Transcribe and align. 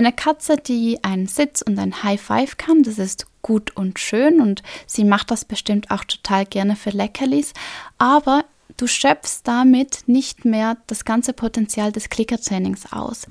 Eine 0.00 0.14
Katze, 0.14 0.56
die 0.56 1.04
einen 1.04 1.26
Sitz 1.26 1.60
und 1.60 1.78
ein 1.78 2.02
High 2.02 2.18
Five 2.18 2.56
kann, 2.56 2.82
das 2.82 2.98
ist 2.98 3.26
gut 3.42 3.76
und 3.76 3.98
schön 3.98 4.40
und 4.40 4.62
sie 4.86 5.04
macht 5.04 5.30
das 5.30 5.44
bestimmt 5.44 5.90
auch 5.90 6.04
total 6.04 6.46
gerne 6.46 6.74
für 6.74 6.88
Leckerlis, 6.88 7.52
aber 7.98 8.46
du 8.78 8.86
schöpfst 8.86 9.42
damit 9.44 10.04
nicht 10.06 10.46
mehr 10.46 10.78
das 10.86 11.04
ganze 11.04 11.34
Potenzial 11.34 11.92
des 11.92 12.08
Klickertrainings 12.08 12.90
aus. 12.94 13.26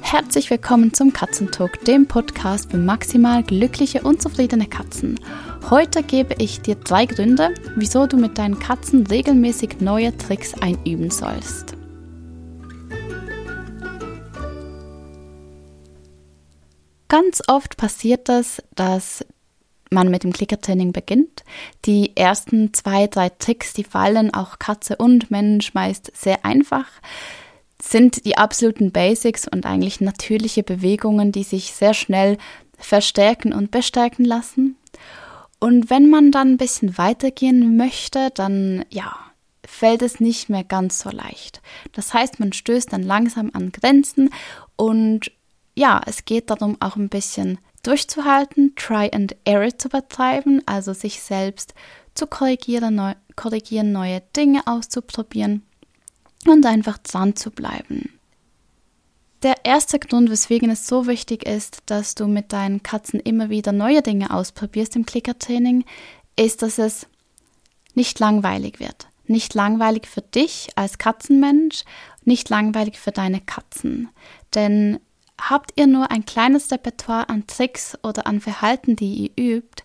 Herzlich 0.00 0.50
willkommen 0.50 0.92
zum 0.92 1.12
Katzentalk, 1.12 1.84
dem 1.84 2.08
Podcast 2.08 2.72
für 2.72 2.78
maximal 2.78 3.44
glückliche 3.44 4.02
und 4.02 4.20
zufriedene 4.20 4.66
Katzen. 4.66 5.20
Heute 5.70 6.02
gebe 6.02 6.34
ich 6.38 6.60
dir 6.60 6.74
drei 6.74 7.06
Gründe, 7.06 7.54
wieso 7.76 8.08
du 8.08 8.16
mit 8.16 8.36
deinen 8.36 8.58
Katzen 8.58 9.06
regelmäßig 9.06 9.78
neue 9.78 10.16
Tricks 10.16 10.54
einüben 10.54 11.12
sollst. 11.12 11.76
Ganz 17.12 17.42
oft 17.46 17.76
passiert 17.76 18.30
das, 18.30 18.62
dass 18.74 19.22
man 19.90 20.10
mit 20.10 20.24
dem 20.24 20.32
Klickertraining 20.32 20.92
beginnt. 20.92 21.44
Die 21.84 22.16
ersten 22.16 22.72
zwei, 22.72 23.06
drei 23.06 23.28
Tricks, 23.28 23.74
die 23.74 23.84
fallen 23.84 24.32
auch 24.32 24.58
Katze 24.58 24.96
und 24.96 25.30
Mensch 25.30 25.74
meist 25.74 26.10
sehr 26.16 26.42
einfach, 26.46 26.86
sind 27.82 28.24
die 28.24 28.38
absoluten 28.38 28.92
Basics 28.92 29.46
und 29.46 29.66
eigentlich 29.66 30.00
natürliche 30.00 30.62
Bewegungen, 30.62 31.32
die 31.32 31.42
sich 31.42 31.74
sehr 31.74 31.92
schnell 31.92 32.38
verstärken 32.78 33.52
und 33.52 33.70
bestärken 33.70 34.24
lassen. 34.24 34.78
Und 35.60 35.90
wenn 35.90 36.08
man 36.08 36.30
dann 36.30 36.52
ein 36.52 36.56
bisschen 36.56 36.96
weitergehen 36.96 37.76
möchte, 37.76 38.30
dann 38.30 38.86
ja, 38.88 39.14
fällt 39.66 40.00
es 40.00 40.18
nicht 40.18 40.48
mehr 40.48 40.64
ganz 40.64 41.00
so 41.00 41.10
leicht. 41.10 41.60
Das 41.92 42.14
heißt, 42.14 42.40
man 42.40 42.54
stößt 42.54 42.90
dann 42.90 43.02
langsam 43.02 43.50
an 43.52 43.70
Grenzen 43.70 44.30
und 44.76 45.30
ja, 45.74 46.00
es 46.06 46.24
geht 46.24 46.50
darum, 46.50 46.76
auch 46.80 46.96
ein 46.96 47.08
bisschen 47.08 47.58
durchzuhalten, 47.82 48.74
try 48.76 49.10
and 49.12 49.34
error 49.44 49.76
zu 49.76 49.88
betreiben, 49.88 50.62
also 50.66 50.92
sich 50.92 51.20
selbst 51.22 51.74
zu 52.14 52.26
korrigieren, 52.26 52.94
neu, 52.94 53.14
korrigieren, 53.36 53.92
neue 53.92 54.22
Dinge 54.36 54.66
auszuprobieren 54.66 55.62
und 56.46 56.66
einfach 56.66 56.98
dran 56.98 57.36
zu 57.36 57.50
bleiben. 57.50 58.18
Der 59.42 59.64
erste 59.64 59.98
Grund, 59.98 60.30
weswegen 60.30 60.70
es 60.70 60.86
so 60.86 61.08
wichtig 61.08 61.44
ist, 61.44 61.82
dass 61.86 62.14
du 62.14 62.28
mit 62.28 62.52
deinen 62.52 62.84
Katzen 62.84 63.18
immer 63.18 63.50
wieder 63.50 63.72
neue 63.72 64.02
Dinge 64.02 64.32
ausprobierst 64.32 64.94
im 64.94 65.04
Klickertraining, 65.04 65.84
ist, 66.36 66.62
dass 66.62 66.78
es 66.78 67.08
nicht 67.94 68.20
langweilig 68.20 68.78
wird. 68.78 69.08
Nicht 69.26 69.54
langweilig 69.54 70.06
für 70.06 70.22
dich 70.22 70.68
als 70.76 70.98
Katzenmensch, 70.98 71.84
nicht 72.24 72.50
langweilig 72.50 72.98
für 73.00 73.10
deine 73.10 73.40
Katzen. 73.40 74.10
Denn 74.54 75.00
habt 75.50 75.72
ihr 75.76 75.86
nur 75.86 76.10
ein 76.10 76.24
kleines 76.24 76.70
Repertoire 76.70 77.28
an 77.28 77.46
Tricks 77.46 77.98
oder 78.02 78.26
an 78.26 78.40
Verhalten, 78.40 78.96
die 78.96 79.32
ihr 79.36 79.56
übt, 79.56 79.82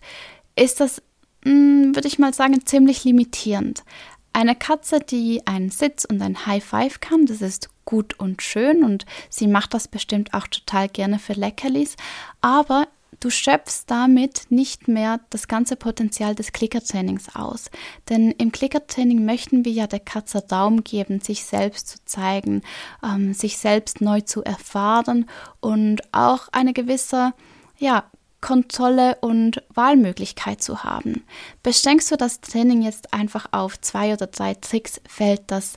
ist 0.56 0.80
das, 0.80 1.02
hm, 1.44 1.94
würde 1.94 2.08
ich 2.08 2.18
mal 2.18 2.34
sagen, 2.34 2.64
ziemlich 2.64 3.04
limitierend. 3.04 3.84
Eine 4.32 4.54
Katze, 4.54 5.00
die 5.00 5.46
einen 5.46 5.70
Sitz 5.70 6.04
und 6.04 6.22
ein 6.22 6.46
High 6.46 6.64
Five 6.64 7.00
kann, 7.00 7.26
das 7.26 7.42
ist 7.42 7.70
gut 7.84 8.18
und 8.18 8.42
schön 8.42 8.84
und 8.84 9.06
sie 9.30 9.46
macht 9.46 9.72
das 9.72 9.88
bestimmt 9.88 10.34
auch 10.34 10.46
total 10.46 10.88
gerne 10.88 11.18
für 11.18 11.32
Leckerlis, 11.32 11.96
aber 12.40 12.86
du 13.20 13.30
schöpfst 13.30 13.84
damit 13.86 14.46
nicht 14.50 14.88
mehr 14.88 15.20
das 15.30 15.48
ganze 15.48 15.76
Potenzial 15.76 16.34
des 16.34 16.52
Klickertrainings 16.52 17.34
aus. 17.34 17.70
Denn 18.08 18.30
im 18.32 18.52
Klickertraining 18.52 19.24
möchten 19.24 19.64
wir 19.64 19.72
ja 19.72 19.86
der 19.86 20.00
Katze 20.00 20.44
Raum 20.50 20.84
geben, 20.84 21.20
sich 21.20 21.44
selbst 21.44 21.88
zu 21.88 21.98
zeigen, 22.04 22.62
ähm, 23.02 23.34
sich 23.34 23.58
selbst 23.58 24.00
neu 24.00 24.20
zu 24.20 24.42
erfahren 24.44 25.28
und 25.60 26.02
auch 26.12 26.48
eine 26.52 26.72
gewisse, 26.72 27.32
ja, 27.78 28.04
Kontrolle 28.40 29.16
und 29.20 29.64
Wahlmöglichkeit 29.74 30.62
zu 30.62 30.84
haben. 30.84 31.24
Beschränkst 31.64 32.10
du 32.12 32.16
das 32.16 32.40
Training 32.40 32.82
jetzt 32.82 33.12
einfach 33.12 33.46
auf 33.50 33.80
zwei 33.80 34.12
oder 34.12 34.28
drei 34.28 34.54
Tricks, 34.54 35.00
fällt 35.08 35.42
das 35.48 35.74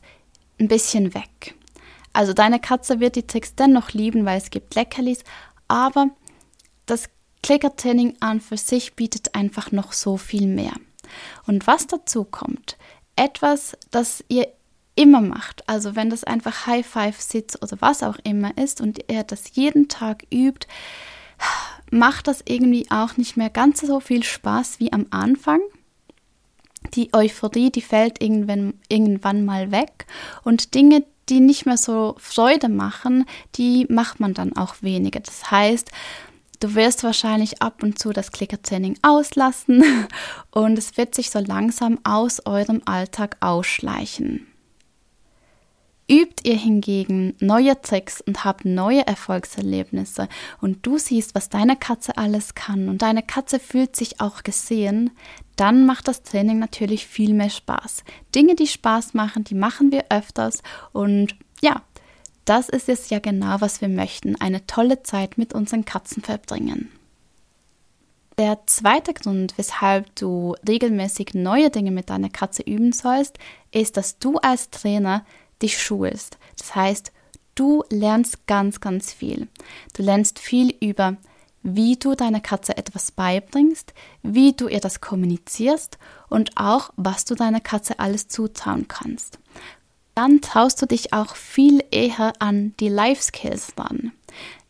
ein 0.59 0.68
bisschen 0.68 1.16
weg. 1.16 1.56
Also 2.13 2.34
deine 2.34 2.59
Katze 2.59 3.00
wird 3.00 3.16
die 3.16 3.25
Tricks 3.25 3.56
dennoch 3.56 3.94
lieben, 3.94 4.25
weil 4.25 4.38
es 4.38 4.51
gibt 4.51 4.75
Leckerlis, 4.75 5.24
aber 5.68 6.09
das 6.85 7.09
Klickertraining 7.44 8.16
an 8.19 8.40
für 8.40 8.57
sich 8.57 8.96
bietet 8.96 9.35
einfach 9.35 9.72
noch 9.72 9.94
so 9.94 10.18
viel 10.18 10.47
mehr. 10.47 10.74
Und 11.47 11.68
was 11.68 11.88
dazu 11.88 12.24
kommt, 12.24 12.78
etwas, 13.16 13.78
das 13.90 14.24
ihr 14.28 14.47
immer 14.96 15.22
macht, 15.22 15.68
also 15.68 15.96
wenn 15.96 16.09
das 16.09 16.24
einfach 16.24 16.68
High 16.68 16.85
Five 16.85 17.19
Sitz 17.22 17.57
oder 17.62 17.78
was 17.80 18.03
auch 18.03 18.18
immer 18.24 18.57
ist 18.57 18.81
und 18.81 19.00
ihr 19.12 19.24
das 19.24 19.56
jeden 19.56 19.88
Tag 19.88 20.25
übt, 20.31 20.68
macht 21.91 22.28
das 22.28 22.44
irgendwie 22.47 22.90
auch 22.91 23.18
nicht 23.18 23.38
mehr 23.38 23.50
ganz 23.50 23.81
so 23.81 24.00
viel 24.00 24.24
Spaß 24.24 24.80
wie 24.80 24.94
am 24.94 25.07
Anfang. 25.09 25.62
Die 26.94 27.13
Euphorie, 27.13 27.72
die 27.72 27.81
fällt 27.81 28.22
irgendwann, 28.22 28.74
irgendwann 28.90 29.46
mal 29.46 29.72
weg 29.72 30.06
und 30.44 30.74
Dinge, 30.74 31.03
die 31.30 31.40
nicht 31.40 31.66
mehr 31.66 31.78
so 31.78 32.16
Freude 32.18 32.69
machen, 32.69 33.25
die 33.56 33.85
macht 33.90 34.19
man 34.19 34.34
dann 34.34 34.56
auch 34.57 34.75
weniger. 34.81 35.19
Das 35.19 35.51
heißt, 35.51 35.91
Du 36.61 36.75
wirst 36.75 37.03
wahrscheinlich 37.03 37.59
ab 37.63 37.81
und 37.81 37.97
zu 37.97 38.13
das 38.13 38.31
Klickertraining 38.31 38.95
auslassen 39.01 39.83
und 40.51 40.77
es 40.77 40.95
wird 40.95 41.16
sich 41.16 41.31
so 41.31 41.39
langsam 41.39 41.99
aus 42.03 42.45
eurem 42.45 42.83
Alltag 42.85 43.35
ausschleichen. 43.39 44.45
Übt 46.07 46.47
ihr 46.47 46.57
hingegen 46.57 47.35
neue 47.39 47.81
Tricks 47.81 48.21
und 48.21 48.45
habt 48.45 48.63
neue 48.63 49.07
Erfolgserlebnisse 49.07 50.27
und 50.61 50.85
du 50.85 51.00
siehst, 51.00 51.33
was 51.33 51.50
deine 51.50 51.77
Katze 51.77 52.16
alles 52.17 52.53
kann 52.53 52.89
und 52.89 53.01
deine 53.01 53.23
Katze 53.23 53.57
fühlt 53.57 53.95
sich 53.95 54.21
auch 54.21 54.44
gesehen, 54.44 55.09
dann 55.55 55.88
macht 55.88 56.07
das 56.07 56.21
Training 56.21 56.59
natürlich 56.59 57.07
viel 57.07 57.33
mehr 57.33 57.50
Spaß. 57.50 58.03
Dinge, 58.35 58.53
die 58.53 58.67
Spaß 58.67 59.16
machen, 59.16 59.44
die 59.45 59.55
machen 59.55 59.91
wir 59.91 60.05
öfters 60.11 60.61
und 60.91 61.35
ja, 61.63 61.81
das 62.46 62.69
ist 62.69 62.90
es 62.90 63.09
ja 63.09 63.19
genau, 63.19 63.57
was 63.59 63.81
wir 63.81 63.88
möchten, 63.88 64.35
eine 64.35 64.66
tolle 64.66 65.03
Zeit 65.03 65.38
mit 65.38 65.53
unseren 65.53 65.85
Katzen 65.85 66.24
verbringen. 66.24 66.91
Der 68.38 68.66
zweite 68.66 69.13
Grund, 69.13 69.53
weshalb 69.57 70.16
du 70.16 70.56
regelmäßig 70.68 71.34
neue 71.34 71.69
Dinge 71.69 71.91
mit 71.91 72.09
deiner 72.09 72.30
Katze 72.30 72.63
üben 72.63 72.91
sollst, 72.91 73.38
ist, 73.72 73.97
dass 73.97 74.18
du 74.18 74.38
als 74.38 74.72
Trainer 74.72 75.25
dich 75.62 75.78
schulst. 75.78 76.38
Das 76.57 76.74
heißt, 76.74 77.12
du 77.53 77.84
lernst 77.90 78.47
ganz, 78.47 78.80
ganz 78.80 79.13
viel. 79.13 79.47
Du 79.94 80.01
lernst 80.01 80.40
viel 80.40 80.74
über, 80.81 81.18
wie 81.62 81.97
du 81.97 82.16
deiner 82.16 82.40
Katze 82.40 82.75
etwas 82.78 83.12
beibringst, 83.12 83.94
wie 84.24 84.53
du 84.53 84.68
ihr 84.68 84.80
das 84.80 85.01
kommunizierst 85.01 86.00
und 86.30 86.57
auch, 86.57 86.90
was 86.96 87.25
du 87.25 87.35
deiner 87.35 87.59
Katze 87.59 88.00
alles 88.00 88.28
zutrauen 88.28 88.88
kannst 88.88 89.38
dann 90.21 90.39
traust 90.39 90.79
du 90.79 90.85
dich 90.85 91.13
auch 91.13 91.35
viel 91.35 91.83
eher 91.89 92.33
an 92.37 92.75
die 92.79 92.89
Life 92.89 93.23
Skills 93.23 93.73
ran. 93.75 94.11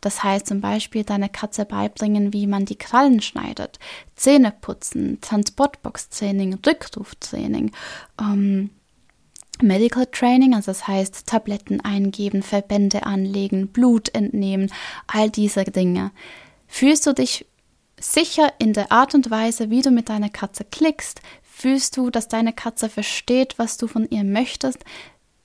Das 0.00 0.24
heißt 0.24 0.46
zum 0.46 0.62
Beispiel 0.62 1.04
deiner 1.04 1.28
Katze 1.28 1.66
beibringen, 1.66 2.32
wie 2.32 2.46
man 2.46 2.64
die 2.64 2.78
Krallen 2.78 3.20
schneidet, 3.20 3.78
Zähne 4.16 4.54
putzen, 4.62 5.20
Transportbox-Training, 5.20 6.58
Rückruftraining, 6.66 7.70
ähm, 8.18 8.70
Medical 9.60 10.06
Training, 10.06 10.54
also 10.54 10.70
das 10.70 10.88
heißt 10.88 11.26
Tabletten 11.26 11.82
eingeben, 11.82 12.42
Verbände 12.42 13.04
anlegen, 13.04 13.68
Blut 13.68 14.08
entnehmen, 14.14 14.72
all 15.06 15.28
diese 15.28 15.64
Dinge. 15.64 16.12
Fühlst 16.66 17.06
du 17.06 17.12
dich 17.12 17.44
sicher 18.00 18.54
in 18.58 18.72
der 18.72 18.90
Art 18.90 19.14
und 19.14 19.30
Weise, 19.30 19.68
wie 19.68 19.82
du 19.82 19.90
mit 19.90 20.08
deiner 20.08 20.30
Katze 20.30 20.64
klickst? 20.64 21.20
Fühlst 21.42 21.98
du, 21.98 22.08
dass 22.08 22.26
deine 22.26 22.54
Katze 22.54 22.88
versteht, 22.88 23.58
was 23.58 23.76
du 23.76 23.86
von 23.86 24.08
ihr 24.08 24.24
möchtest? 24.24 24.78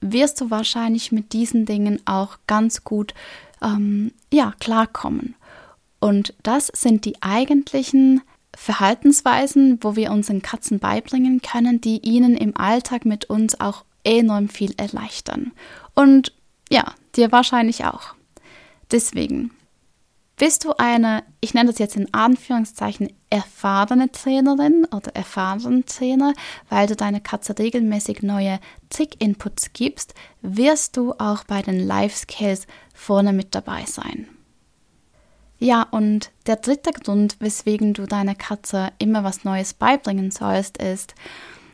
Wirst 0.02 0.42
du 0.42 0.50
wahrscheinlich 0.52 1.12
mit 1.12 1.34
diesen 1.34 1.66
Dingen 1.66 2.02
auch 2.06 2.38
ganz 2.48 2.84
gut 2.84 3.14
ähm, 3.62 4.12
ja, 4.32 4.54
klarkommen. 4.60 5.36
Und 6.00 6.34
das 6.44 6.68
sind 6.68 7.06
die 7.06 7.22
eigentlichen 7.22 8.22
Verhaltensweisen, 8.56 9.80
wo 9.82 9.96
wir 9.96 10.12
unseren 10.12 10.42
Katzen 10.42 10.80
beibringen 10.80 11.42
können, 11.42 11.82
die 11.82 12.00
ihnen 12.00 12.36
im 12.36 12.56
Alltag 12.58 13.06
mit 13.06 13.26
uns 13.26 13.60
auch 13.60 13.84
enorm 14.04 14.50
viel 14.50 14.74
erleichtern. 14.78 15.52
Und 15.96 16.34
ja, 16.70 16.94
dir 17.16 17.32
wahrscheinlich 17.32 17.86
auch. 17.86 18.16
Deswegen 18.92 19.52
bist 20.38 20.64
du 20.64 20.74
eine, 20.78 21.24
ich 21.42 21.54
nenne 21.54 21.70
das 21.72 21.80
jetzt 21.80 21.96
in 21.96 22.14
Anführungszeichen, 22.14 23.12
erfahrene 23.30 24.12
Trainerin 24.12 24.86
oder 24.86 25.16
erfahrenen 25.16 25.86
Trainer, 25.86 26.34
weil 26.70 26.88
du 26.88 26.96
deiner 26.96 27.20
Katze 27.20 27.58
regelmäßig 27.58 28.22
neue 28.22 28.60
Trick-Inputs 28.90 29.74
gibst, 29.74 30.14
wirst 30.42 30.96
du 30.96 31.14
auch 31.14 31.44
bei 31.44 31.64
den 31.64 31.86
Life-Skills 31.86 32.68
vorne 32.94 33.34
mit 33.34 33.56
dabei 33.56 33.84
sein. 33.86 34.28
Ja, 35.60 35.88
und 35.90 36.30
der 36.46 36.58
dritte 36.58 36.92
Grund, 36.92 37.38
weswegen 37.40 37.96
du 37.96 38.06
deiner 38.06 38.36
Katze 38.36 38.90
immer 39.00 39.24
was 39.24 39.44
Neues 39.44 39.74
beibringen 39.74 40.30
sollst, 40.30 40.78
ist, 40.78 41.16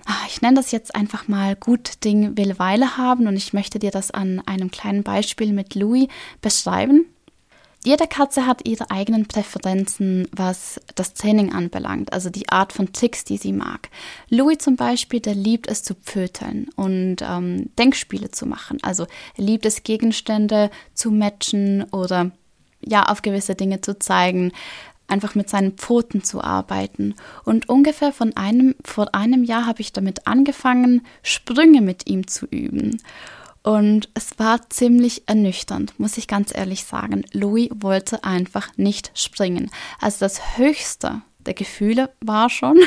ah, 0.05 0.25
ich 0.29 0.41
nenne 0.41 0.55
das 0.55 0.71
jetzt 0.71 0.95
einfach 0.95 1.27
mal 1.27 1.57
gut 1.57 2.03
Ding 2.05 2.37
will 2.37 2.57
Weile 2.59 2.95
haben 2.95 3.27
und 3.27 3.35
ich 3.35 3.51
möchte 3.51 3.79
dir 3.79 3.91
das 3.91 4.09
an 4.09 4.41
einem 4.45 4.71
kleinen 4.71 5.03
Beispiel 5.03 5.51
mit 5.51 5.75
Louis 5.75 6.07
beschreiben. 6.41 7.12
Jede 7.85 8.07
Katze 8.07 8.45
hat 8.45 8.67
ihre 8.67 8.91
eigenen 8.91 9.27
Präferenzen, 9.27 10.27
was 10.31 10.79
das 10.95 11.13
Training 11.13 11.51
anbelangt, 11.51 12.13
also 12.13 12.29
die 12.29 12.49
Art 12.49 12.73
von 12.73 12.93
Tricks, 12.93 13.23
die 13.25 13.37
sie 13.37 13.53
mag. 13.53 13.89
Louis 14.29 14.57
zum 14.57 14.75
Beispiel, 14.75 15.19
der 15.19 15.35
liebt 15.35 15.67
es 15.67 15.83
zu 15.83 15.93
pöteln 15.93 16.69
und 16.75 17.17
ähm, 17.21 17.69
Denkspiele 17.77 18.31
zu 18.31 18.45
machen. 18.45 18.77
Also 18.81 19.05
er 19.37 19.43
liebt 19.43 19.65
es, 19.65 19.83
Gegenstände 19.83 20.71
zu 20.93 21.11
matchen 21.11 21.83
oder 21.91 22.31
ja, 22.81 23.03
auf 23.03 23.21
gewisse 23.21 23.55
Dinge 23.55 23.81
zu 23.81 23.99
zeigen, 23.99 24.51
einfach 25.07 25.35
mit 25.35 25.49
seinen 25.49 25.73
Pfoten 25.73 26.23
zu 26.23 26.41
arbeiten. 26.41 27.15
Und 27.43 27.69
ungefähr 27.69 28.11
von 28.11 28.35
einem, 28.35 28.75
vor 28.83 29.13
einem 29.13 29.43
Jahr 29.43 29.65
habe 29.65 29.81
ich 29.81 29.93
damit 29.93 30.27
angefangen, 30.27 31.05
Sprünge 31.21 31.81
mit 31.81 32.07
ihm 32.07 32.27
zu 32.27 32.45
üben. 32.45 33.01
Und 33.63 34.09
es 34.13 34.37
war 34.39 34.69
ziemlich 34.69 35.23
ernüchternd, 35.27 35.97
muss 35.97 36.17
ich 36.17 36.27
ganz 36.27 36.53
ehrlich 36.53 36.83
sagen. 36.83 37.23
Louis 37.31 37.69
wollte 37.73 38.25
einfach 38.25 38.69
nicht 38.75 39.11
springen. 39.15 39.71
Also 40.01 40.19
das 40.19 40.57
höchste 40.57 41.21
der 41.39 41.53
Gefühle 41.53 42.09
war 42.19 42.49
schon, 42.49 42.77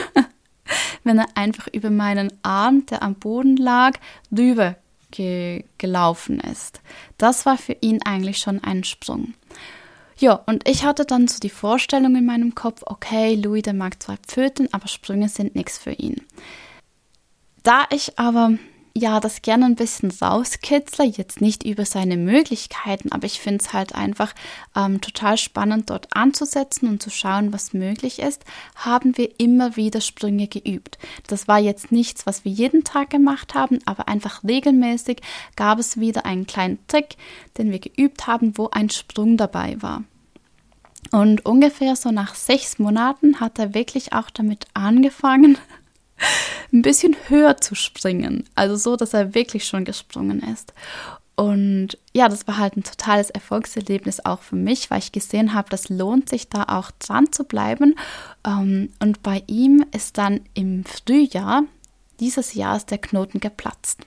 wenn 1.05 1.19
er 1.19 1.29
einfach 1.35 1.69
über 1.73 1.91
meinen 1.91 2.31
Arm, 2.43 2.85
der 2.87 3.03
am 3.03 3.15
Boden 3.15 3.57
lag, 3.57 3.99
rüber 4.37 4.77
ge 5.11 5.65
gelaufen 5.79 6.41
ist. 6.41 6.83
Das 7.17 7.47
war 7.47 7.57
für 7.57 7.77
ihn 7.81 8.03
eigentlich 8.03 8.39
schon 8.39 8.63
ein 8.63 8.85
Sprung. 8.85 9.33
Ja, 10.19 10.35
und 10.47 10.69
ich 10.69 10.85
hatte 10.85 11.05
dann 11.05 11.29
so 11.29 11.39
die 11.41 11.51
Vorstellung 11.51 12.17
in 12.17 12.27
meinem 12.27 12.55
Kopf, 12.55 12.83
okay, 12.87 13.35
Louis, 13.35 13.63
der 13.63 13.75
mag 13.75 14.03
zwar 14.03 14.17
Pföten, 14.19 14.69
aber 14.73 14.89
Sprünge 14.89 15.29
sind 15.29 15.55
nichts 15.55 15.79
für 15.79 15.93
ihn. 15.93 16.23
Da 17.63 17.85
ich 17.91 18.19
aber 18.19 18.53
ja 18.97 19.21
das 19.21 19.43
gerne 19.43 19.67
ein 19.67 19.77
bisschen 19.77 20.11
rauskitzle, 20.11 21.05
jetzt 21.05 21.41
nicht 21.41 21.65
über 21.65 21.85
seine 21.85 22.17
Möglichkeiten, 22.17 23.13
aber 23.13 23.27
ich 23.27 23.41
finde 23.41 23.63
es 23.63 23.73
halt 23.73 23.95
einfach 23.95 24.35
ähm, 24.75 25.01
total 25.01 25.37
spannend, 25.37 25.91
dort 25.91 26.09
anzusetzen 26.17 26.89
und 26.89 27.03
zu 27.03 27.11
schauen, 27.11 27.53
was 27.53 27.75
möglich 27.75 28.21
ist, 28.21 28.45
haben 28.75 29.17
wir 29.17 29.39
immer 29.39 29.77
wieder 29.77 30.01
Sprünge 30.01 30.49
geübt. 30.49 30.99
Das 31.27 31.47
war 31.47 31.59
jetzt 31.59 31.93
nichts, 31.93 32.27
was 32.27 32.45
wir 32.45 32.53
jeden 32.53 32.85
Tag 32.85 33.11
gemacht 33.11 33.55
haben, 33.55 33.79
aber 33.85 34.09
einfach 34.09 34.43
regelmäßig 34.45 35.21
gab 35.57 35.79
es 35.79 36.01
wieder 36.01 36.25
einen 36.25 36.47
kleinen 36.47 36.79
Trick, 36.89 37.17
den 37.59 37.71
wir 37.71 37.79
geübt 37.79 38.27
haben, 38.27 38.57
wo 38.57 38.71
ein 38.71 38.91
Sprung 38.91 39.37
dabei 39.37 39.81
war. 39.81 40.05
Und 41.13 41.45
ungefähr 41.45 41.95
so 41.97 42.11
nach 42.11 42.35
sechs 42.35 42.79
Monaten 42.79 43.41
hat 43.41 43.59
er 43.59 43.75
wirklich 43.75 44.13
auch 44.13 44.31
damit 44.31 44.67
angefangen, 44.75 45.59
ein 46.73 46.83
bisschen 46.83 47.17
höher 47.29 47.57
zu 47.59 47.75
springen. 47.75 48.45
Also 48.55 48.77
so, 48.77 48.97
dass 48.97 49.15
er 49.15 49.35
wirklich 49.35 49.65
schon 49.67 49.85
gesprungen 49.85 50.41
ist. 50.41 50.73
Und 51.37 51.99
ja, 52.15 52.29
das 52.29 52.49
war 52.49 52.57
halt 52.57 52.77
ein 52.77 52.83
totales 52.83 53.29
Erfolgserlebnis 53.29 54.25
auch 54.25 54.41
für 54.41 54.57
mich, 54.57 54.91
weil 54.91 55.01
ich 55.01 55.13
gesehen 55.13 55.53
habe, 55.53 55.69
das 55.69 55.91
lohnt 55.91 56.31
sich 56.31 56.49
da 56.49 56.65
auch 56.65 56.91
dran 56.99 57.31
zu 57.31 57.45
bleiben. 57.45 57.95
Ähm, 58.45 58.91
und 59.01 59.23
bei 59.23 59.43
ihm 59.47 59.85
ist 59.93 60.17
dann 60.17 60.41
im 60.55 60.85
Frühjahr 60.85 61.65
dieses 62.21 62.55
Jahres 62.55 62.87
der 62.87 62.97
Knoten 62.97 63.41
geplatzt. 63.41 64.01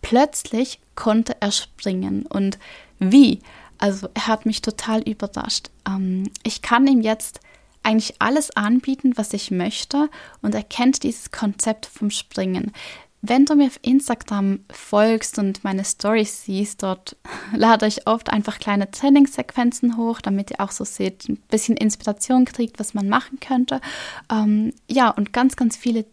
Plötzlich 0.00 0.80
konnte 0.94 1.36
er 1.40 1.52
springen. 1.52 2.24
Und 2.24 2.58
wie? 2.98 3.40
Also 3.76 4.08
er 4.14 4.28
hat 4.28 4.46
mich 4.46 4.62
total 4.62 5.02
überrascht. 5.02 5.68
Ähm, 5.86 6.30
ich 6.42 6.62
kann 6.62 6.86
ihm 6.86 7.02
jetzt 7.02 7.40
eigentlich 7.82 8.14
alles 8.20 8.50
anbieten, 8.56 9.12
was 9.16 9.32
ich 9.32 9.50
möchte 9.50 10.08
und 10.40 10.54
er 10.54 10.62
kennt 10.62 11.02
dieses 11.02 11.30
Konzept 11.30 11.86
vom 11.86 12.10
Springen. 12.10 12.72
Wenn 13.24 13.44
du 13.44 13.54
mir 13.54 13.66
auf 13.66 13.78
Instagram 13.82 14.64
folgst 14.72 15.38
und 15.38 15.62
meine 15.62 15.84
Stories 15.84 16.44
siehst, 16.44 16.82
dort 16.82 17.16
lade 17.56 17.86
ich 17.86 18.06
oft 18.08 18.30
einfach 18.30 18.58
kleine 18.58 18.90
Trainingssequenzen 18.90 19.96
hoch, 19.96 20.20
damit 20.20 20.50
ihr 20.50 20.60
auch 20.60 20.72
so 20.72 20.84
seht, 20.84 21.28
ein 21.28 21.36
bisschen 21.48 21.76
Inspiration 21.76 22.44
kriegt, 22.44 22.80
was 22.80 22.94
man 22.94 23.08
machen 23.08 23.38
könnte. 23.38 23.80
Ähm, 24.30 24.72
ja, 24.88 25.08
und 25.10 25.32
ganz, 25.32 25.54
ganz 25.54 25.76
viele 25.76 26.04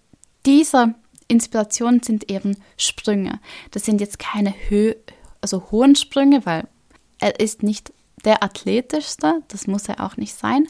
dieser 0.45 0.93
Inspirationen 1.27 2.03
sind 2.03 2.29
eben 2.29 2.57
Sprünge. 2.77 3.39
Das 3.71 3.85
sind 3.85 4.01
jetzt 4.01 4.19
keine 4.19 4.53
Höhe, 4.69 4.95
also 5.41 5.71
hohen 5.71 5.95
Sprünge, 5.95 6.45
weil 6.45 6.67
er 7.19 7.39
ist 7.39 7.63
nicht 7.63 7.91
der 8.25 8.43
athletischste, 8.43 9.41
das 9.47 9.67
muss 9.67 9.87
er 9.87 10.03
auch 10.03 10.17
nicht 10.17 10.35
sein, 10.35 10.67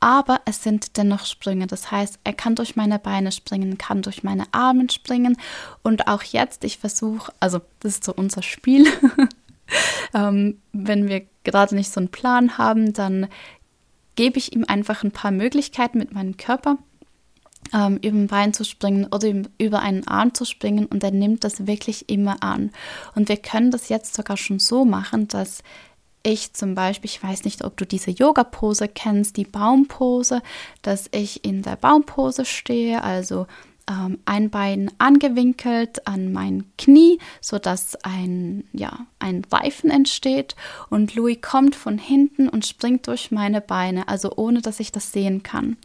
aber 0.00 0.40
es 0.44 0.62
sind 0.62 0.96
dennoch 0.96 1.26
Sprünge. 1.26 1.66
Das 1.66 1.90
heißt, 1.90 2.20
er 2.24 2.32
kann 2.32 2.54
durch 2.54 2.76
meine 2.76 2.98
Beine 2.98 3.32
springen, 3.32 3.78
kann 3.78 4.02
durch 4.02 4.22
meine 4.22 4.44
Arme 4.52 4.88
springen. 4.90 5.36
Und 5.82 6.06
auch 6.08 6.22
jetzt, 6.22 6.64
ich 6.64 6.78
versuche, 6.78 7.32
also 7.40 7.60
das 7.80 7.94
ist 7.94 8.04
so 8.04 8.14
unser 8.14 8.42
Spiel. 8.42 8.86
ähm, 10.14 10.60
wenn 10.72 11.08
wir 11.08 11.22
gerade 11.44 11.74
nicht 11.74 11.92
so 11.92 12.00
einen 12.00 12.10
Plan 12.10 12.58
haben, 12.58 12.92
dann 12.92 13.28
gebe 14.14 14.38
ich 14.38 14.52
ihm 14.52 14.64
einfach 14.66 15.02
ein 15.02 15.12
paar 15.12 15.30
Möglichkeiten 15.30 15.98
mit 15.98 16.12
meinem 16.12 16.36
Körper, 16.36 16.76
ähm, 17.72 17.98
über 17.98 18.16
ein 18.16 18.26
Bein 18.26 18.52
zu 18.52 18.64
springen 18.64 19.06
oder 19.06 19.28
über 19.58 19.80
einen 19.80 20.06
Arm 20.06 20.34
zu 20.34 20.44
springen 20.44 20.86
und 20.86 21.04
er 21.04 21.10
nimmt 21.10 21.44
das 21.44 21.66
wirklich 21.66 22.08
immer 22.08 22.42
an. 22.42 22.70
Und 23.14 23.28
wir 23.28 23.36
können 23.36 23.70
das 23.70 23.88
jetzt 23.88 24.14
sogar 24.14 24.36
schon 24.36 24.58
so 24.58 24.84
machen, 24.84 25.28
dass 25.28 25.62
ich 26.22 26.52
zum 26.52 26.74
Beispiel, 26.74 27.10
ich 27.10 27.22
weiß 27.22 27.44
nicht, 27.44 27.64
ob 27.64 27.76
du 27.76 27.86
diese 27.86 28.10
Yoga-Pose 28.10 28.88
kennst, 28.88 29.36
die 29.36 29.44
Baumpose, 29.44 30.42
dass 30.82 31.08
ich 31.12 31.44
in 31.44 31.62
der 31.62 31.76
Baumpose 31.76 32.44
stehe, 32.44 33.02
also 33.02 33.46
ähm, 33.88 34.18
ein 34.24 34.50
Bein 34.50 34.90
angewinkelt 34.98 36.06
an 36.06 36.32
mein 36.32 36.64
Knie, 36.76 37.18
sodass 37.40 37.96
ein, 38.04 38.64
ja, 38.72 39.06
ein 39.18 39.44
Reifen 39.50 39.90
entsteht 39.90 40.56
und 40.90 41.14
Louis 41.14 41.38
kommt 41.40 41.74
von 41.74 41.98
hinten 41.98 42.48
und 42.48 42.66
springt 42.66 43.06
durch 43.06 43.30
meine 43.30 43.60
Beine, 43.60 44.08
also 44.08 44.32
ohne 44.36 44.60
dass 44.60 44.80
ich 44.80 44.92
das 44.92 45.12
sehen 45.12 45.42
kann. 45.42 45.76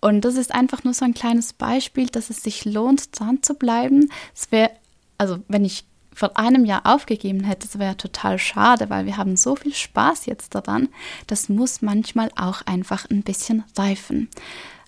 Und 0.00 0.24
das 0.24 0.36
ist 0.36 0.54
einfach 0.54 0.84
nur 0.84 0.94
so 0.94 1.04
ein 1.04 1.14
kleines 1.14 1.52
Beispiel, 1.52 2.06
dass 2.06 2.30
es 2.30 2.42
sich 2.42 2.64
lohnt, 2.64 3.18
dran 3.18 3.42
zu 3.42 3.54
bleiben. 3.54 4.10
Es 4.34 4.52
wäre, 4.52 4.70
also 5.18 5.38
wenn 5.48 5.64
ich 5.64 5.84
vor 6.16 6.38
einem 6.38 6.64
Jahr 6.64 6.86
aufgegeben 6.86 7.44
hätte, 7.44 7.68
das 7.68 7.78
wäre 7.78 7.94
total 7.98 8.38
schade, 8.38 8.88
weil 8.88 9.04
wir 9.04 9.18
haben 9.18 9.36
so 9.36 9.54
viel 9.54 9.74
Spaß 9.74 10.24
jetzt 10.24 10.54
daran. 10.54 10.88
Das 11.26 11.50
muss 11.50 11.82
manchmal 11.82 12.30
auch 12.36 12.62
einfach 12.62 13.04
ein 13.10 13.22
bisschen 13.22 13.64
reifen. 13.76 14.30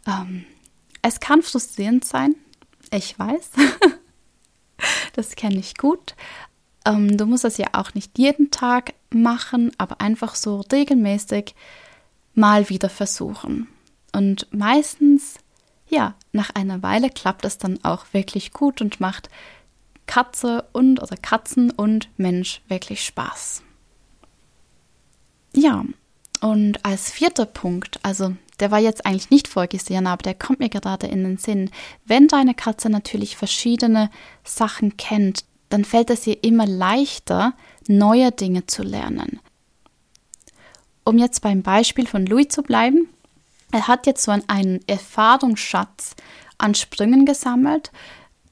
Ähm, 0.06 0.46
es 1.02 1.20
kann 1.20 1.42
frustrierend 1.42 2.06
sein, 2.06 2.34
ich 2.90 3.18
weiß. 3.18 3.50
das 5.12 5.36
kenne 5.36 5.58
ich 5.58 5.76
gut. 5.76 6.14
Ähm, 6.86 7.18
du 7.18 7.26
musst 7.26 7.44
das 7.44 7.58
ja 7.58 7.66
auch 7.74 7.92
nicht 7.92 8.16
jeden 8.16 8.50
Tag 8.50 8.94
machen, 9.10 9.72
aber 9.76 10.00
einfach 10.00 10.34
so 10.34 10.62
regelmäßig 10.72 11.54
mal 12.32 12.70
wieder 12.70 12.88
versuchen. 12.88 13.68
Und 14.14 14.46
meistens, 14.50 15.34
ja, 15.90 16.14
nach 16.32 16.48
einer 16.54 16.82
Weile 16.82 17.10
klappt 17.10 17.44
es 17.44 17.58
dann 17.58 17.84
auch 17.84 18.06
wirklich 18.12 18.54
gut 18.54 18.80
und 18.80 18.98
macht 18.98 19.28
Katze 20.08 20.64
und 20.72 21.00
oder 21.00 21.16
Katzen 21.16 21.70
und 21.70 22.08
Mensch 22.16 22.62
wirklich 22.66 23.04
Spaß. 23.04 23.62
Ja, 25.54 25.84
und 26.40 26.84
als 26.84 27.12
vierter 27.12 27.46
Punkt, 27.46 28.00
also 28.02 28.34
der 28.58 28.72
war 28.72 28.80
jetzt 28.80 29.06
eigentlich 29.06 29.30
nicht 29.30 29.46
vorgesehen, 29.46 30.08
aber 30.08 30.22
der 30.22 30.34
kommt 30.34 30.58
mir 30.58 30.68
gerade 30.68 31.06
in 31.06 31.22
den 31.22 31.36
Sinn. 31.36 31.70
Wenn 32.04 32.26
deine 32.26 32.54
Katze 32.54 32.90
natürlich 32.90 33.36
verschiedene 33.36 34.10
Sachen 34.42 34.96
kennt, 34.96 35.44
dann 35.68 35.84
fällt 35.84 36.10
es 36.10 36.26
ihr 36.26 36.42
immer 36.42 36.66
leichter, 36.66 37.54
neue 37.86 38.32
Dinge 38.32 38.66
zu 38.66 38.82
lernen. 38.82 39.40
Um 41.04 41.18
jetzt 41.18 41.40
beim 41.40 41.62
Beispiel 41.62 42.06
von 42.06 42.26
Louis 42.26 42.48
zu 42.48 42.62
bleiben, 42.62 43.08
er 43.70 43.86
hat 43.86 44.06
jetzt 44.06 44.24
so 44.24 44.32
einen 44.32 44.80
Erfahrungsschatz 44.86 46.16
an 46.56 46.74
Sprüngen 46.74 47.26
gesammelt, 47.26 47.92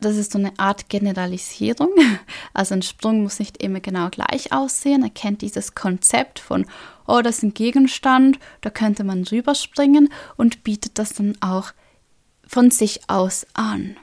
das 0.00 0.16
ist 0.16 0.32
so 0.32 0.38
eine 0.38 0.58
Art 0.58 0.88
Generalisierung. 0.88 1.90
Also 2.54 2.74
ein 2.74 2.82
Sprung 2.82 3.22
muss 3.22 3.38
nicht 3.38 3.62
immer 3.62 3.80
genau 3.80 4.08
gleich 4.08 4.50
aussehen. 4.50 5.02
Er 5.02 5.10
kennt 5.10 5.42
dieses 5.42 5.74
Konzept 5.74 6.38
von, 6.38 6.64
oh, 7.06 7.20
das 7.20 7.38
ist 7.38 7.42
ein 7.42 7.54
Gegenstand, 7.54 8.38
da 8.62 8.70
könnte 8.70 9.04
man 9.04 9.24
rüberspringen 9.24 10.08
und 10.36 10.64
bietet 10.64 10.98
das 10.98 11.12
dann 11.12 11.36
auch 11.40 11.72
von 12.46 12.70
sich 12.70 13.00
aus 13.08 13.46
an. 13.52 13.96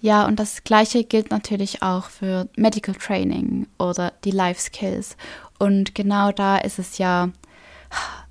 Ja, 0.00 0.26
und 0.26 0.38
das 0.38 0.64
gleiche 0.64 1.02
gilt 1.02 1.30
natürlich 1.30 1.82
auch 1.82 2.10
für 2.10 2.48
Medical 2.56 2.94
Training 2.94 3.66
oder 3.78 4.12
die 4.24 4.30
Life 4.30 4.60
Skills. 4.60 5.16
Und 5.58 5.94
genau 5.94 6.30
da 6.30 6.58
ist 6.58 6.78
es 6.78 6.98
ja 6.98 7.30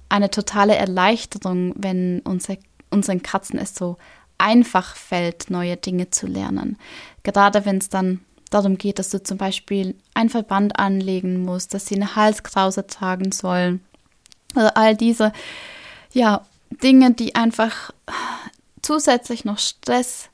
eine 0.08 0.30
totale 0.30 0.76
Erleichterung, 0.76 1.74
wenn 1.76 2.20
unser, 2.20 2.58
unseren 2.92 3.24
Katzen 3.24 3.58
es 3.58 3.74
so 3.74 3.98
einfach 4.44 4.96
fällt, 4.96 5.50
neue 5.50 5.78
Dinge 5.78 6.10
zu 6.10 6.28
lernen. 6.28 6.78
Gerade 7.24 7.66
wenn 7.66 7.78
es 7.78 7.90
dann 7.90 8.20
darum 8.50 8.78
geht, 8.78 9.00
dass 9.00 9.10
du 9.10 9.24
zum 9.24 9.38
Beispiel 9.38 9.96
ein 10.14 10.30
Verband 10.30 10.78
anlegen 10.78 11.42
musst, 11.44 11.74
dass 11.74 11.88
sie 11.88 11.96
eine 11.96 12.16
Halskrause 12.16 12.86
tragen 12.86 13.32
sollen. 13.32 13.82
Also 14.54 14.70
all 14.76 14.96
diese 14.96 15.32
ja, 16.12 16.46
Dinge, 16.70 17.14
die 17.14 17.36
einfach 17.36 17.92
zusätzlich 18.82 19.46
noch 19.46 19.58
Stress 19.60 20.30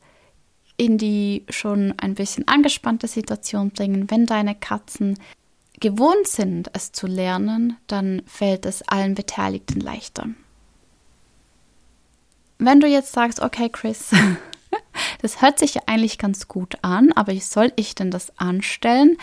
in 0.76 0.98
die 0.98 1.46
schon 1.50 1.94
ein 1.98 2.16
bisschen 2.16 2.48
angespannte 2.48 3.08
Situation 3.08 3.70
bringen, 3.70 4.10
wenn 4.10 4.26
deine 4.26 4.56
Katzen 4.56 5.20
gewohnt 5.80 6.28
sind, 6.28 6.72
es 6.74 6.92
zu 6.92 7.06
lernen, 7.06 7.78
dann 7.88 8.22
fällt 8.26 8.66
es 8.66 8.82
allen 8.88 9.14
Beteiligten 9.14 9.82
leichter. 9.82 10.28
Wenn 12.60 12.82
du 12.82 12.88
jetzt 12.88 13.14
sagst, 13.14 13.42
okay, 13.42 13.70
Chris, 13.70 14.12
das 15.22 15.42
hört 15.42 15.60
sich 15.60 15.76
ja 15.76 15.82
eigentlich 15.86 16.18
ganz 16.18 16.48
gut 16.48 16.78
an, 16.82 17.12
aber 17.14 17.32
wie 17.34 17.40
soll 17.40 17.72
ich 17.78 17.96
denn 17.96 18.12
das 18.12 18.38
anstellen? 18.38 19.18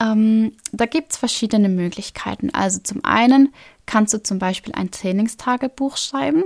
Ähm, 0.00 0.52
da 0.72 0.86
gibt 0.86 1.12
es 1.12 1.18
verschiedene 1.18 1.68
Möglichkeiten. 1.68 2.50
Also 2.54 2.78
zum 2.80 3.04
einen 3.04 3.52
kannst 3.84 4.14
du 4.14 4.22
zum 4.22 4.38
Beispiel 4.38 4.74
ein 4.74 4.90
Trainingstagebuch 4.90 5.98
schreiben. 5.98 6.44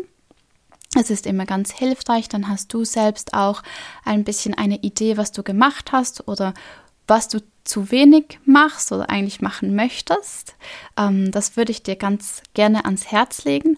Es 0.98 1.10
ist 1.10 1.26
immer 1.26 1.46
ganz 1.46 1.72
hilfreich, 1.72 2.28
dann 2.28 2.48
hast 2.48 2.74
du 2.74 2.84
selbst 2.84 3.34
auch 3.34 3.62
ein 4.04 4.24
bisschen 4.24 4.54
eine 4.54 4.78
Idee, 4.78 5.16
was 5.16 5.32
du 5.32 5.42
gemacht 5.42 5.92
hast 5.92 6.26
oder 6.28 6.54
was 7.06 7.28
du 7.28 7.40
zu 7.64 7.90
wenig 7.90 8.40
machst 8.44 8.90
oder 8.90 9.08
eigentlich 9.08 9.40
machen 9.40 9.76
möchtest. 9.76 10.56
Ähm, 10.98 11.30
das 11.30 11.56
würde 11.56 11.70
ich 11.70 11.82
dir 11.82 11.96
ganz 11.96 12.42
gerne 12.54 12.84
ans 12.84 13.06
Herz 13.06 13.44
legen. 13.44 13.76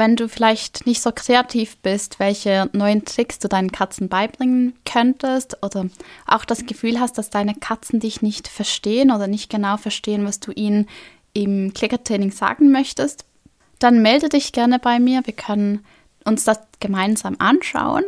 Wenn 0.00 0.16
du 0.16 0.30
vielleicht 0.30 0.86
nicht 0.86 1.02
so 1.02 1.12
kreativ 1.14 1.76
bist, 1.76 2.18
welche 2.20 2.70
neuen 2.72 3.04
Tricks 3.04 3.38
du 3.38 3.48
deinen 3.48 3.70
Katzen 3.70 4.08
beibringen 4.08 4.72
könntest 4.86 5.62
oder 5.62 5.90
auch 6.26 6.46
das 6.46 6.64
Gefühl 6.64 6.98
hast, 6.98 7.18
dass 7.18 7.28
deine 7.28 7.54
Katzen 7.54 8.00
dich 8.00 8.22
nicht 8.22 8.48
verstehen 8.48 9.10
oder 9.10 9.26
nicht 9.26 9.50
genau 9.50 9.76
verstehen, 9.76 10.24
was 10.24 10.40
du 10.40 10.52
ihnen 10.52 10.88
im 11.34 11.74
Klickertraining 11.74 12.30
sagen 12.30 12.72
möchtest, 12.72 13.26
dann 13.78 14.00
melde 14.00 14.30
dich 14.30 14.52
gerne 14.52 14.78
bei 14.78 14.98
mir. 14.98 15.20
Wir 15.26 15.34
können 15.34 15.84
uns 16.24 16.44
das 16.44 16.60
gemeinsam 16.80 17.36
anschauen. 17.38 18.04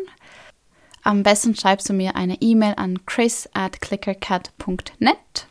Am 1.03 1.23
besten 1.23 1.55
schreibst 1.55 1.91
du 1.91 1.93
mir 1.93 2.17
eine 2.17 2.41
E-Mail 2.41 2.73
an 2.79 3.05
chris 3.05 3.51
at 3.53 3.83
clickercat.net 3.83 5.47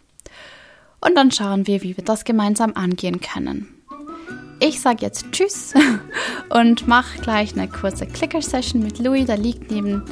und 1.02 1.16
dann 1.16 1.30
schauen 1.30 1.68
wir, 1.68 1.84
wie 1.84 1.96
wir 1.98 2.04
das 2.04 2.24
gemeinsam 2.24 2.74
angehen 2.74 3.22
können. 3.22 3.81
Ich 4.64 4.80
sage 4.80 5.00
jetzt 5.02 5.26
Tschüss 5.32 5.74
und 6.50 6.88
mache 6.88 7.20
gleich 7.20 7.58
eine 7.58 7.68
kurze 7.68 8.06
Clicker-Session 8.06 8.84
mit 8.84 9.00
Louis. 9.00 9.26
Der 9.26 9.38
liegt 9.38 9.72
neben, 9.72 10.04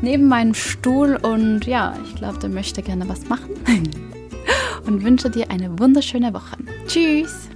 neben 0.00 0.28
meinem 0.28 0.54
Stuhl 0.54 1.16
und 1.16 1.66
ja, 1.66 1.94
ich 2.02 2.14
glaube, 2.14 2.38
der 2.38 2.48
möchte 2.48 2.82
gerne 2.82 3.06
was 3.06 3.28
machen. 3.28 3.50
und 4.86 5.04
wünsche 5.04 5.28
dir 5.28 5.50
eine 5.50 5.78
wunderschöne 5.78 6.32
Woche. 6.32 6.56
Tschüss! 6.86 7.51